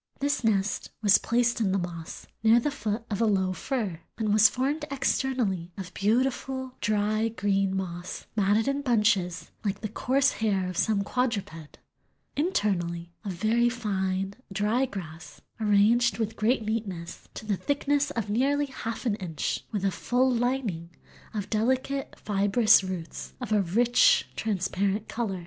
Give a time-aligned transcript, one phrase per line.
[0.19, 4.33] This nest "was placed in the moss, near the foot of a low fir, and
[4.33, 10.67] was formed externally of beautiful dry green moss, matted in bunches, like the coarse hair
[10.67, 11.77] of some quadruped;
[12.35, 18.65] internally of very fine, dry grass, arranged with great neatness, to the thickness of nearly
[18.65, 20.89] half an inch, with a full lining
[21.35, 25.39] of delicate fibrous roots of a rich transparent color."